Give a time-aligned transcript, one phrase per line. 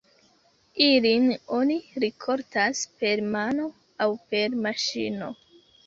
[0.85, 1.27] Ilin
[1.59, 3.71] oni rikoltas per mano
[4.09, 5.35] aŭ per maŝino.